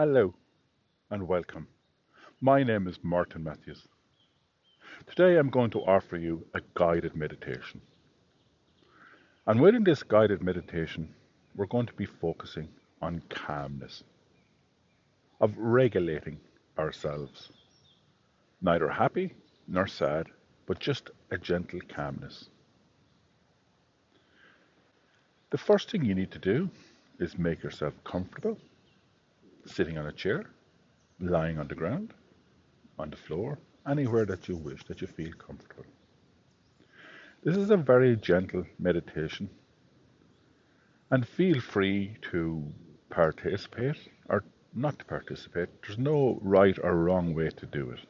Hello 0.00 0.32
and 1.10 1.26
welcome. 1.26 1.66
My 2.40 2.62
name 2.62 2.86
is 2.86 3.00
Martin 3.02 3.42
Matthews. 3.42 3.88
Today 5.08 5.36
I'm 5.36 5.50
going 5.50 5.70
to 5.70 5.80
offer 5.80 6.16
you 6.16 6.46
a 6.54 6.60
guided 6.74 7.16
meditation. 7.16 7.80
And 9.48 9.60
within 9.60 9.82
this 9.82 10.04
guided 10.04 10.40
meditation, 10.40 11.12
we're 11.56 11.66
going 11.66 11.86
to 11.86 11.92
be 11.94 12.06
focusing 12.06 12.68
on 13.02 13.24
calmness, 13.28 14.04
of 15.40 15.52
regulating 15.56 16.38
ourselves. 16.78 17.50
Neither 18.62 18.88
happy 18.88 19.34
nor 19.66 19.88
sad, 19.88 20.28
but 20.66 20.78
just 20.78 21.10
a 21.32 21.38
gentle 21.38 21.80
calmness. 21.88 22.44
The 25.50 25.58
first 25.58 25.90
thing 25.90 26.04
you 26.04 26.14
need 26.14 26.30
to 26.30 26.38
do 26.38 26.70
is 27.18 27.36
make 27.36 27.64
yourself 27.64 27.94
comfortable, 28.04 28.58
sitting 29.68 29.98
on 29.98 30.06
a 30.06 30.12
chair, 30.12 30.44
lying 31.20 31.58
on 31.58 31.68
the 31.68 31.74
ground, 31.74 32.14
on 32.98 33.10
the 33.10 33.16
floor, 33.16 33.58
anywhere 33.88 34.24
that 34.26 34.48
you 34.48 34.56
wish, 34.56 34.84
that 34.84 35.00
you 35.00 35.06
feel 35.06 35.32
comfortable. 35.32 35.84
This 37.44 37.56
is 37.56 37.70
a 37.70 37.76
very 37.76 38.16
gentle 38.16 38.64
meditation, 38.78 39.48
and 41.10 41.26
feel 41.26 41.60
free 41.60 42.16
to 42.32 42.64
participate 43.10 43.96
or 44.28 44.44
not 44.74 44.98
to 44.98 45.04
participate. 45.04 45.68
There's 45.82 45.98
no 45.98 46.38
right 46.42 46.76
or 46.82 46.94
wrong 46.96 47.34
way 47.34 47.50
to 47.50 47.66
do 47.66 47.90
it. 47.90 48.00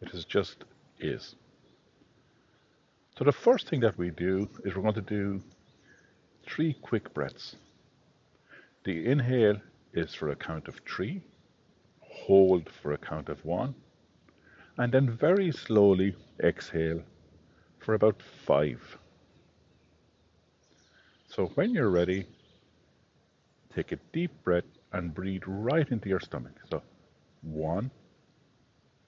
It 0.00 0.14
is 0.14 0.24
just 0.24 0.64
is. 0.98 1.36
So 3.16 3.24
the 3.24 3.32
first 3.32 3.68
thing 3.68 3.80
that 3.80 3.98
we 3.98 4.10
do 4.10 4.48
is 4.64 4.74
we're 4.74 4.82
going 4.82 4.94
to 4.94 5.00
do 5.02 5.42
three 6.46 6.74
quick 6.80 7.12
breaths. 7.14 7.56
The 8.84 9.06
inhale 9.06 9.60
is 9.92 10.14
for 10.14 10.30
a 10.30 10.36
count 10.36 10.68
of 10.68 10.80
three, 10.86 11.22
hold 12.00 12.68
for 12.80 12.92
a 12.92 12.98
count 12.98 13.28
of 13.28 13.44
one, 13.44 13.74
and 14.78 14.92
then 14.92 15.10
very 15.10 15.52
slowly 15.52 16.14
exhale 16.42 17.02
for 17.78 17.94
about 17.94 18.22
five. 18.46 18.98
So 21.28 21.46
when 21.54 21.74
you're 21.74 21.90
ready, 21.90 22.26
take 23.74 23.92
a 23.92 23.98
deep 24.12 24.30
breath 24.44 24.64
and 24.92 25.14
breathe 25.14 25.42
right 25.46 25.88
into 25.90 26.08
your 26.08 26.20
stomach. 26.20 26.54
So 26.70 26.82
one, 27.42 27.90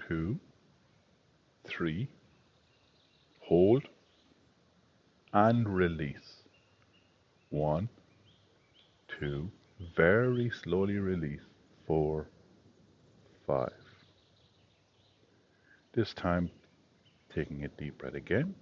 two, 0.08 0.38
three, 1.66 2.08
hold, 3.40 3.84
and 5.32 5.68
release. 5.68 6.42
One, 7.50 7.88
two, 9.20 9.50
very 9.96 10.50
slowly 10.62 10.98
release. 10.98 11.42
Four, 11.86 12.28
five. 13.46 13.72
This 15.92 16.14
time, 16.14 16.50
taking 17.34 17.64
a 17.64 17.68
deep 17.68 17.98
breath 17.98 18.14
again. 18.14 18.54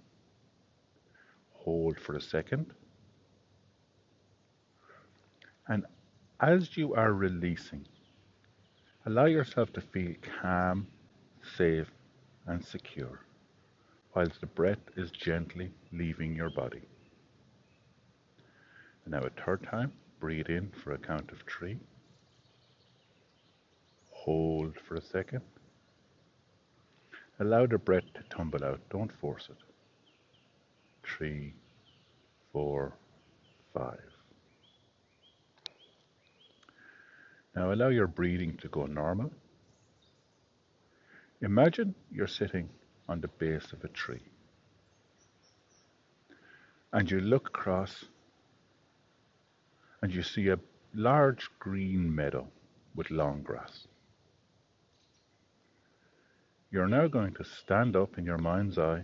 Hold 1.53 1.99
for 1.99 2.15
a 2.15 2.21
second. 2.21 2.73
And 5.67 5.85
as 6.41 6.75
you 6.75 6.93
are 6.93 7.13
releasing, 7.13 7.87
allow 9.05 9.25
yourself 9.25 9.71
to 9.73 9.81
feel 9.81 10.15
calm, 10.41 10.87
safe, 11.57 11.89
and 12.47 12.63
secure, 12.63 13.21
whilst 14.13 14.41
the 14.41 14.47
breath 14.47 14.79
is 14.97 15.09
gently 15.11 15.71
leaving 15.93 16.35
your 16.35 16.49
body. 16.49 16.81
And 19.05 19.13
now 19.13 19.21
a 19.21 19.29
third 19.29 19.63
time, 19.63 19.93
breathe 20.23 20.47
in 20.47 20.71
for 20.81 20.93
a 20.93 20.97
count 20.97 21.29
of 21.33 21.39
three. 21.51 21.77
Hold 24.11 24.73
for 24.87 24.95
a 24.95 25.01
second. 25.01 25.41
Allow 27.41 27.65
the 27.65 27.77
breath 27.77 28.05
to 28.13 28.23
tumble 28.29 28.63
out, 28.63 28.79
don't 28.89 29.11
force 29.11 29.49
it. 29.49 29.57
Three, 31.05 31.53
four, 32.53 32.93
five. 33.73 33.99
Now 37.53 37.73
allow 37.73 37.89
your 37.89 38.07
breathing 38.07 38.55
to 38.61 38.69
go 38.69 38.85
normal. 38.85 39.29
Imagine 41.41 41.93
you're 42.13 42.27
sitting 42.27 42.69
on 43.09 43.19
the 43.19 43.27
base 43.27 43.73
of 43.73 43.83
a 43.83 43.89
tree 43.89 44.23
and 46.93 47.11
you 47.11 47.19
look 47.19 47.49
across 47.49 48.05
and 50.03 50.13
you 50.13 50.21
see 50.21 50.49
a 50.49 50.59
large 50.93 51.49
green 51.59 52.13
meadow 52.13 52.45
with 52.93 53.09
long 53.09 53.41
grass. 53.41 53.87
You're 56.69 56.89
now 56.89 57.07
going 57.07 57.33
to 57.35 57.45
stand 57.45 57.95
up 57.95 58.17
in 58.17 58.25
your 58.25 58.37
mind's 58.37 58.77
eye 58.77 59.03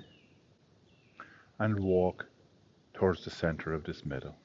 and 1.58 1.80
walk 1.80 2.26
towards 2.94 3.24
the 3.24 3.30
center 3.30 3.74
of 3.74 3.86
this 3.86 4.06
meadow. 4.06 4.36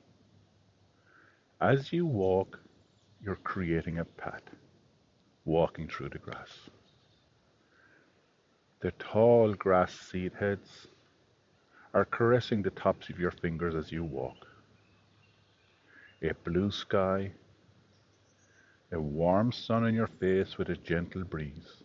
As 1.60 1.92
you 1.92 2.06
walk, 2.06 2.60
you're 3.20 3.34
creating 3.34 3.98
a 3.98 4.04
path, 4.04 4.48
walking 5.44 5.88
through 5.88 6.10
the 6.10 6.18
grass. 6.18 6.70
The 8.78 8.92
tall 8.92 9.54
grass 9.54 9.92
seed 9.92 10.34
heads 10.38 10.86
are 11.92 12.04
caressing 12.04 12.62
the 12.62 12.70
tops 12.70 13.08
of 13.08 13.18
your 13.18 13.32
fingers 13.32 13.74
as 13.74 13.90
you 13.90 14.04
walk. 14.04 14.53
A 16.24 16.32
blue 16.32 16.70
sky, 16.70 17.32
a 18.90 18.98
warm 18.98 19.52
sun 19.52 19.84
on 19.84 19.94
your 19.94 20.06
face 20.06 20.56
with 20.56 20.70
a 20.70 20.76
gentle 20.76 21.22
breeze 21.22 21.84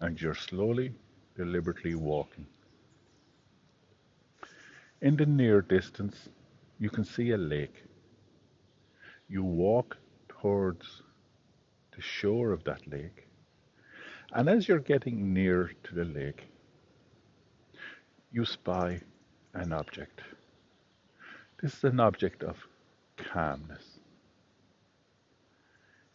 and 0.00 0.20
you're 0.20 0.34
slowly, 0.34 0.92
deliberately 1.36 1.94
walking. 1.94 2.46
In 5.00 5.16
the 5.16 5.26
near 5.26 5.62
distance, 5.62 6.28
you 6.78 6.90
can 6.90 7.04
see 7.04 7.30
a 7.30 7.38
lake. 7.38 7.84
You 9.28 9.44
walk 9.44 9.96
towards 10.28 11.02
the 11.94 12.02
shore 12.02 12.50
of 12.50 12.64
that 12.64 12.86
lake, 12.90 13.28
and 14.32 14.48
as 14.48 14.66
you're 14.66 14.80
getting 14.80 15.32
near 15.32 15.70
to 15.84 15.94
the 15.94 16.04
lake, 16.04 16.42
you 18.32 18.44
spy 18.44 19.00
an 19.54 19.72
object. 19.72 20.20
This 21.64 21.78
is 21.78 21.84
an 21.84 21.98
object 21.98 22.42
of 22.42 22.58
calmness. 23.16 23.98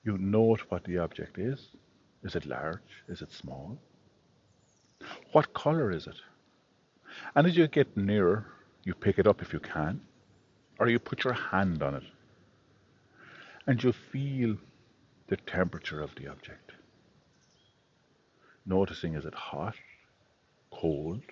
You 0.03 0.15
note 0.19 0.61
what 0.69 0.83
the 0.83 0.99
object 0.99 1.39
is, 1.39 1.69
is 2.23 2.35
it 2.35 2.45
large? 2.45 3.01
Is 3.07 3.23
it 3.23 3.31
small? 3.31 3.79
What 5.31 5.55
color 5.55 5.89
is 5.89 6.05
it? 6.05 6.17
And 7.33 7.47
as 7.47 7.57
you 7.57 7.67
get 7.67 7.97
nearer, 7.97 8.45
you 8.83 8.93
pick 8.93 9.17
it 9.17 9.25
up 9.25 9.41
if 9.41 9.51
you 9.51 9.59
can, 9.59 10.01
or 10.79 10.87
you 10.87 10.99
put 10.99 11.23
your 11.23 11.33
hand 11.33 11.81
on 11.81 11.95
it, 11.95 12.03
and 13.65 13.83
you 13.83 13.91
feel 13.91 14.55
the 15.29 15.37
temperature 15.37 15.99
of 15.99 16.13
the 16.13 16.27
object. 16.27 16.73
Noticing 18.67 19.15
is 19.15 19.25
it 19.25 19.33
hot, 19.33 19.73
cold, 20.71 21.23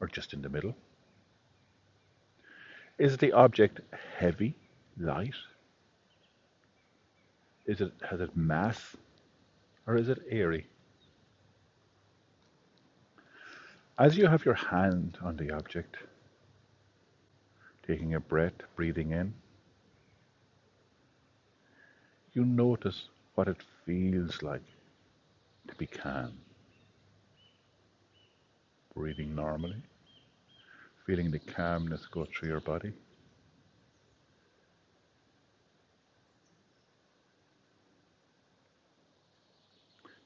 or 0.00 0.06
just 0.06 0.32
in 0.32 0.40
the 0.40 0.48
middle? 0.48 0.74
Is 3.00 3.16
the 3.16 3.32
object 3.32 3.80
heavy, 4.18 4.54
light, 4.98 5.32
is 7.64 7.80
it 7.80 7.94
has 8.10 8.20
it 8.20 8.36
mass 8.36 8.94
or 9.86 9.96
is 9.96 10.10
it 10.10 10.18
airy? 10.28 10.66
As 13.98 14.18
you 14.18 14.26
have 14.26 14.44
your 14.44 14.52
hand 14.52 15.16
on 15.22 15.38
the 15.38 15.50
object, 15.50 15.96
taking 17.86 18.14
a 18.14 18.20
breath, 18.20 18.60
breathing 18.76 19.12
in, 19.12 19.32
you 22.34 22.44
notice 22.44 23.08
what 23.34 23.48
it 23.48 23.62
feels 23.86 24.42
like 24.42 24.68
to 25.68 25.74
be 25.76 25.86
calm. 25.86 26.34
Breathing 28.94 29.34
normally, 29.34 29.82
feeling 31.10 31.32
the 31.32 31.40
calmness 31.40 32.06
go 32.06 32.24
through 32.24 32.48
your 32.48 32.60
body. 32.60 32.92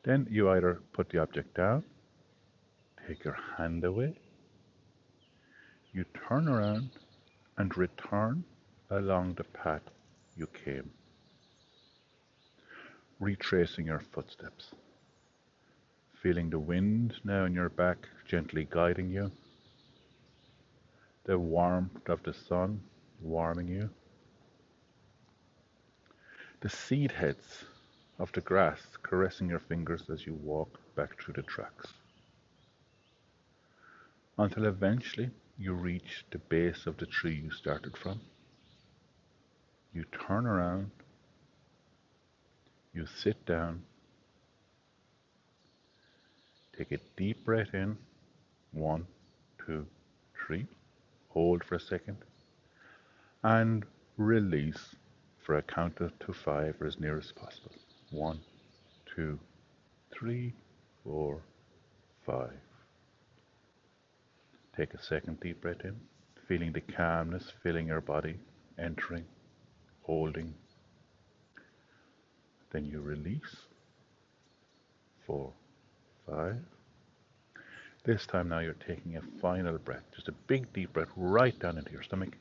Then 0.02 0.26
you 0.31 0.50
either 0.50 0.82
put 0.92 1.08
the 1.08 1.22
object 1.22 1.54
down, 1.56 1.84
take 3.08 3.25
your 3.25 3.38
hand 3.56 3.82
away, 3.82 4.12
you 5.94 6.04
turn 6.28 6.48
around 6.48 6.90
and 7.56 7.75
return 7.78 8.44
along 8.90 9.36
the 9.36 9.44
path 9.44 9.88
you 10.36 10.46
came, 10.48 10.90
retracing 13.20 13.86
your 13.86 14.02
footsteps, 14.12 14.72
feeling 16.22 16.50
the 16.50 16.58
wind 16.58 17.14
now 17.25 17.46
in 17.46 17.54
your 17.54 17.70
back 17.70 18.06
gently 18.28 18.69
guiding 18.70 19.08
you, 19.08 19.32
the 21.25 21.38
warmth 21.38 22.09
of 22.09 22.23
the 22.23 22.35
sun 22.35 22.81
warming 23.21 23.69
you. 23.69 23.91
the 26.65 26.71
seed 26.71 27.12
heads 27.12 27.67
of 28.19 28.32
the 28.32 28.41
grass 28.41 28.81
caressing 29.03 29.50
your 29.50 29.59
fingers 29.59 30.09
as 30.11 30.25
you 30.25 30.32
walk 30.32 30.81
back 30.97 31.21
through 31.21 31.35
the 31.35 31.43
tracks. 31.43 31.93
Until 34.38 34.65
eventually 34.65 35.29
you 35.59 35.75
reach 35.75 36.25
the 36.31 36.38
base 36.38 36.87
of 36.87 36.97
the 36.97 37.05
tree 37.05 37.35
you 37.44 37.50
started 37.50 37.94
from. 37.99 38.19
You 39.93 40.05
turn 40.27 40.47
around, 40.47 40.91
you 42.94 43.05
sit 43.23 43.44
down, 43.44 43.82
take 46.79 46.93
a 46.93 46.99
deep 47.15 47.44
breath 47.44 47.75
in, 47.75 47.99
one, 48.73 49.06
two, 49.67 49.85
three, 50.47 50.67
hold 51.34 51.64
for 51.64 51.75
a 51.75 51.81
second, 51.81 52.16
and 53.42 53.84
release 54.16 54.94
for 55.44 55.58
a 55.58 55.62
count 55.62 55.96
to 55.98 56.32
five 56.32 56.76
or 56.81 56.86
as 56.86 56.98
near 56.98 57.19
as 57.19 57.32
possible. 57.32 57.72
One, 58.10 58.40
two, 59.14 59.38
three, 60.10 60.54
four, 61.02 61.42
five. 62.25 62.58
Take 64.76 64.94
a 64.94 65.02
second 65.02 65.40
deep 65.40 65.60
breath 65.60 65.84
in, 65.84 65.96
feeling 66.48 66.72
the 66.72 66.81
calmness 66.81 67.52
filling 67.62 67.88
your 67.88 68.00
body, 68.00 68.36
entering, 68.78 69.25
holding. 70.02 70.54
Then 72.72 72.86
you 72.86 73.00
release. 73.00 73.56
Four, 75.26 75.52
five. 76.28 76.56
This 78.05 78.27
time 78.27 78.51
now 78.51 78.59
you're 78.59 78.75
taking 78.75 79.17
a 79.17 79.23
final 79.41 79.79
breath, 79.79 80.05
just 80.15 80.29
a 80.29 80.33
big 80.33 80.71
deep 80.75 80.93
breath 80.93 81.09
right 81.17 81.59
down 81.59 81.79
into 81.79 81.91
your 81.91 82.03
stomach. 82.03 82.37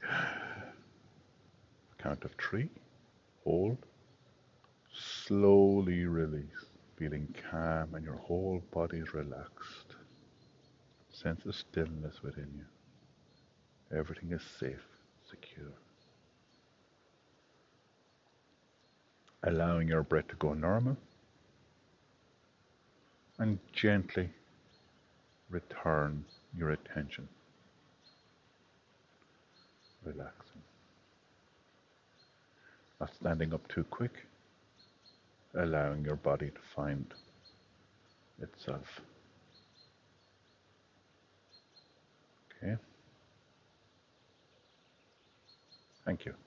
Count 1.97 2.25
of 2.25 2.31
three, 2.33 2.69
hold, 3.45 3.77
slowly 4.93 6.05
release, 6.05 6.65
feeling 6.97 7.33
calm 7.49 7.95
and 7.95 8.03
your 8.03 8.17
whole 8.17 8.61
body 8.71 8.97
is 8.97 9.13
relaxed. 9.13 9.95
Sense 11.09 11.45
of 11.45 11.55
stillness 11.55 12.21
within 12.21 12.49
you. 12.57 13.97
Everything 13.97 14.33
is 14.33 14.41
safe, 14.59 14.85
secure. 15.29 15.71
Allowing 19.43 19.87
your 19.87 20.03
breath 20.03 20.27
to 20.27 20.35
go 20.35 20.53
normal 20.53 20.97
and 23.39 23.59
gently 23.71 24.29
return 25.53 26.25
your 26.57 26.71
attention. 26.71 27.27
Relaxing. 30.03 30.61
Not 32.99 33.11
standing 33.19 33.53
up 33.53 33.65
too 33.69 33.83
quick, 33.83 34.13
allowing 35.57 36.03
your 36.03 36.15
body 36.15 36.47
to 36.47 36.61
find 36.75 37.05
itself. 38.41 39.01
Okay. 42.63 42.75
Thank 46.05 46.25
you. 46.25 46.33
thank 46.33 46.37
you 46.37 46.42